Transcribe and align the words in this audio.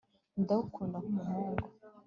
ndagukunda 0.41 0.97
nk'umuhungu 1.03 1.65